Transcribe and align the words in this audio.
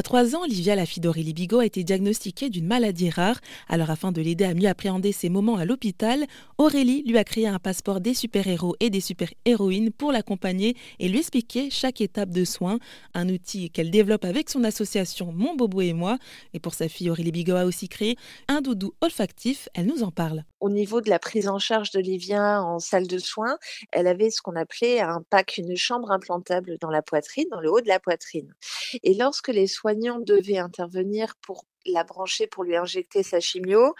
À 0.00 0.02
3 0.02 0.34
ans, 0.34 0.46
Livia, 0.46 0.76
la 0.76 0.86
fille 0.86 1.02
d'Aurélie 1.02 1.34
Bigot, 1.34 1.58
a 1.58 1.66
été 1.66 1.84
diagnostiquée 1.84 2.48
d'une 2.48 2.66
maladie 2.66 3.10
rare. 3.10 3.38
Alors, 3.68 3.90
afin 3.90 4.12
de 4.12 4.22
l'aider 4.22 4.46
à 4.46 4.54
mieux 4.54 4.66
appréhender 4.66 5.12
ses 5.12 5.28
moments 5.28 5.56
à 5.56 5.66
l'hôpital, 5.66 6.24
Aurélie 6.56 7.02
lui 7.02 7.18
a 7.18 7.24
créé 7.24 7.46
un 7.46 7.58
passeport 7.58 8.00
des 8.00 8.14
super-héros 8.14 8.74
et 8.80 8.88
des 8.88 9.02
super-héroïnes 9.02 9.90
pour 9.92 10.10
l'accompagner 10.10 10.74
et 11.00 11.08
lui 11.10 11.18
expliquer 11.18 11.68
chaque 11.68 12.00
étape 12.00 12.30
de 12.30 12.46
soins. 12.46 12.78
Un 13.12 13.28
outil 13.28 13.68
qu'elle 13.68 13.90
développe 13.90 14.24
avec 14.24 14.48
son 14.48 14.64
association 14.64 15.32
Mon 15.32 15.54
Bobo 15.54 15.82
et 15.82 15.92
moi. 15.92 16.16
Et 16.54 16.60
pour 16.60 16.72
sa 16.72 16.88
fille, 16.88 17.10
Aurélie 17.10 17.30
Bigot 17.30 17.56
a 17.56 17.66
aussi 17.66 17.90
créé 17.90 18.16
un 18.48 18.62
doudou 18.62 18.94
olfactif. 19.02 19.68
Elle 19.74 19.84
nous 19.84 20.02
en 20.02 20.10
parle. 20.10 20.44
Au 20.60 20.70
niveau 20.70 21.00
de 21.00 21.08
la 21.08 21.18
prise 21.18 21.48
en 21.48 21.58
charge 21.58 21.90
de 21.90 22.00
Livia 22.00 22.62
en 22.62 22.78
salle 22.78 23.06
de 23.06 23.18
soins, 23.18 23.58
elle 23.92 24.06
avait 24.06 24.30
ce 24.30 24.42
qu'on 24.42 24.56
appelait 24.56 25.00
un 25.00 25.22
pack, 25.28 25.56
une 25.56 25.76
chambre 25.76 26.10
implantable 26.10 26.76
dans 26.80 26.90
la 26.90 27.00
poitrine, 27.00 27.46
dans 27.50 27.60
le 27.60 27.70
haut 27.70 27.80
de 27.80 27.88
la 27.88 27.98
poitrine. 27.98 28.54
Et 29.02 29.14
lorsque 29.14 29.48
les 29.48 29.66
devaient 29.94 30.58
intervenir 30.58 31.34
pour 31.42 31.64
la 31.86 32.04
brancher, 32.04 32.46
pour 32.46 32.64
lui 32.64 32.76
injecter 32.76 33.22
sa 33.22 33.40
chimio, 33.40 33.94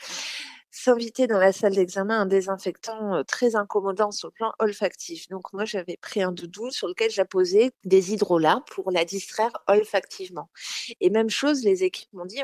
s'inviter 0.71 1.27
dans 1.27 1.39
la 1.39 1.53
salle 1.53 1.75
d'examen 1.75 2.21
un 2.21 2.27
désinfectant 2.27 3.25
très 3.25 3.57
incommodant 3.57 4.11
sur 4.11 4.29
le 4.29 4.33
plan 4.33 4.53
olfactif. 4.59 5.29
Donc 5.29 5.53
moi 5.53 5.65
j'avais 5.65 5.97
pris 5.97 6.23
un 6.23 6.33
doudou 6.33 6.71
sur 6.71 6.89
lequel 6.89 7.11
j'apposais 7.11 7.73
des 7.85 8.13
hydrolats 8.13 8.63
pour 8.71 8.91
la 8.91 9.05
distraire 9.05 9.53
olfactivement. 9.67 10.51
Et 11.01 11.11
même 11.11 11.31
chose, 11.31 11.65
les 11.65 11.83
équipes 11.85 12.13
m'ont 12.13 12.27
dit 12.27 12.41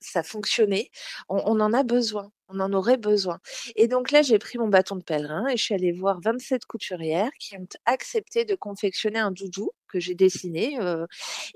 ça 0.00 0.22
fonctionnait, 0.22 0.90
on 1.28 1.60
en 1.60 1.72
a 1.72 1.82
besoin 1.82 2.30
on 2.48 2.60
en 2.60 2.72
aurait 2.72 2.96
besoin. 2.96 3.40
Et 3.76 3.88
donc 3.88 4.10
là, 4.10 4.22
j'ai 4.22 4.38
pris 4.38 4.58
mon 4.58 4.68
bâton 4.68 4.96
de 4.96 5.02
pèlerin 5.02 5.46
et 5.48 5.56
je 5.56 5.62
suis 5.62 5.74
allée 5.74 5.92
voir 5.92 6.20
27 6.20 6.64
couturières 6.66 7.30
qui 7.38 7.56
ont 7.56 7.68
accepté 7.86 8.44
de 8.44 8.54
confectionner 8.54 9.18
un 9.18 9.30
doudou 9.30 9.70
que 9.88 10.00
j'ai 10.00 10.14
dessiné 10.14 10.78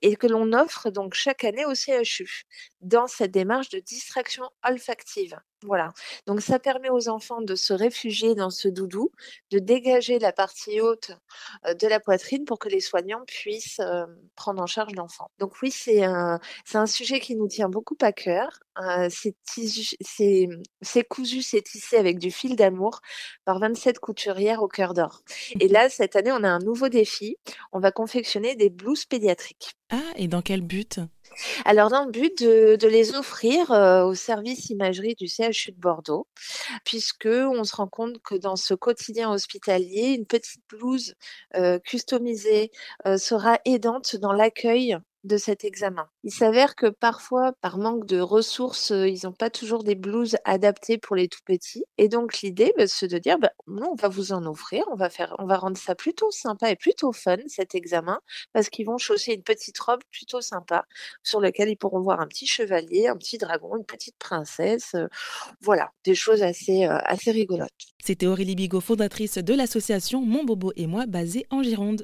et 0.01 0.17
que 0.17 0.27
l'on 0.27 0.53
offre 0.55 0.91
donc 0.91 1.13
chaque 1.13 1.45
année 1.45 1.67
au 1.67 1.75
CHU 1.75 2.45
dans 2.81 3.07
cette 3.07 3.31
démarche 3.31 3.69
de 3.69 3.79
distraction 3.79 4.49
olfactive. 4.65 5.39
Voilà. 5.65 5.93
Donc 6.27 6.41
ça 6.41 6.59
permet 6.59 6.91
aux 6.91 7.09
enfants 7.09 7.43
de 7.43 7.55
se 7.55 7.73
réfugier 7.73 8.35
dans 8.35 8.51
ce 8.51 8.69
doudou, 8.69 9.11
de 9.51 9.59
dégager 9.59 10.19
la 10.19 10.33
partie 10.33 10.81
haute 10.81 11.13
de 11.67 11.87
la 11.87 12.01
poitrine 12.01 12.45
pour 12.45 12.59
que 12.59 12.69
les 12.69 12.81
soignants 12.81 13.25
puissent 13.27 13.81
prendre 14.35 14.63
en 14.63 14.67
charge 14.67 14.95
l'enfant. 14.95 15.31
Donc 15.39 15.61
oui, 15.63 15.71
c'est 15.71 16.03
un, 16.03 16.41
c'est 16.65 16.79
un 16.79 16.87
sujet 16.87 17.21
qui 17.21 17.37
nous 17.37 17.49
tient 17.49 17.69
beaucoup 17.69 17.99
à 18.01 18.13
cœur. 18.13 18.61
C'est, 19.11 19.35
c'est 20.81 21.05
cousu, 21.05 21.43
c'est 21.43 21.63
tissé 21.63 21.97
avec 21.97 22.19
du 22.19 22.31
fil 22.31 22.57
d'amour 22.57 23.01
par 23.45 23.59
27 23.59 23.99
couturières 23.99 24.63
au 24.63 24.69
cœur 24.69 24.95
d'or. 24.95 25.23
Et 25.61 25.69
mmh 25.69 25.73
là, 25.73 25.89
cette 25.89 26.17
année, 26.17 26.33
on 26.33 26.45
a 26.45 26.49
un 26.49 26.59
nouveau 26.59 26.89
défi. 26.89 27.37
On 27.73 27.81
va 27.81 27.93
confectionner 27.93 28.57
des 28.57 28.71
blouses 28.71 29.05
pédiatriques. 29.05 29.73
Ah, 29.91 30.13
et 30.17 30.27
dans 30.27 30.43
quel 30.43 30.63
but? 30.63 31.01
Alors, 31.65 31.91
dans 31.91 32.05
le 32.05 32.11
but 32.11 32.43
de, 32.43 32.87
les 32.87 33.15
offrir 33.15 33.71
au 33.71 34.15
service 34.15 34.71
imagerie 34.71 35.15
du 35.15 35.29
CHU 35.29 35.73
de 35.73 35.81
Bordeaux, 35.81 36.27
puisque 36.85 37.27
on 37.27 37.65
se 37.65 37.77
rend 37.77 37.89
compte 37.89 38.21
que 38.23 38.35
dans 38.35 38.57
ce 38.57 38.75
quotidien 38.75 39.31
hospitalier, 39.31 40.15
une 40.19 40.27
petite 40.27 40.63
blouse 40.69 41.15
customisée 41.85 42.71
sera 43.17 43.61
aidante 43.65 44.17
dans 44.17 44.33
l'accueil 44.33 44.99
de 45.25 45.37
cet 45.37 45.65
examen. 45.65 46.09
Il 46.25 46.33
s'avère 46.33 46.75
que 46.75 46.87
parfois, 46.87 47.53
par 47.61 47.79
manque 47.79 48.07
de 48.07 48.21
ressources, 48.21 48.91
euh, 48.91 49.09
ils 49.09 49.21
n'ont 49.25 49.33
pas 49.33 49.51
toujours 49.51 49.85
des 49.85 49.95
blouses 49.95 50.37
adaptées 50.45 50.99
pour 50.99 51.17
les 51.17 51.29
tout 51.29 51.41
petits. 51.45 51.85
Et 51.99 52.09
donc 52.09 52.41
l'idée, 52.41 52.73
bah, 52.77 52.87
c'est 52.87 53.09
de 53.09 53.19
dire, 53.19 53.39
bah, 53.39 53.53
on 53.67 53.95
va 53.95 54.09
vous 54.09 54.33
en 54.33 54.45
offrir, 54.47 54.85
on 54.91 54.97
va 54.97 55.11
faire, 55.11 55.35
on 55.39 55.47
va 55.47 55.57
rendre 55.57 55.77
ça 55.77 55.95
plutôt 55.95 56.31
sympa 56.31 56.71
et 56.71 56.77
plutôt 56.77 57.13
fun 57.13 57.37
cet 57.47 57.75
examen, 57.75 58.21
parce 58.53 58.69
qu'ils 58.69 58.87
vont 58.87 58.99
chausser 58.99 59.35
une 59.35 59.43
petite 59.43 59.79
robe 59.79 60.01
plutôt 60.11 60.41
sympa 60.41 60.85
sur 61.23 61.41
laquelle 61.41 61.69
ils 61.69 61.77
pourront 61.77 62.01
voir 62.01 62.21
un 62.21 62.27
petit 62.27 62.47
chevalier, 62.47 63.07
un 63.07 63.17
petit 63.17 63.39
dragon, 63.39 63.77
une 63.77 63.85
petite 63.85 64.17
princesse, 64.19 64.95
euh, 64.95 65.07
voilà, 65.61 65.93
des 66.05 66.15
choses 66.15 66.43
assez 66.43 66.85
euh, 66.87 66.99
assez 67.05 67.31
rigolotes. 67.31 67.71
C'était 68.05 68.27
Aurélie 68.27 68.57
Bigot, 68.57 68.81
fondatrice 68.81 69.39
de 69.39 69.55
l'association 69.55 70.23
Mon 70.23 70.43
Bobo 70.43 70.73
et 70.75 70.89
moi, 70.89 71.07
basée 71.07 71.47
en 71.51 71.63
Gironde. 71.63 72.01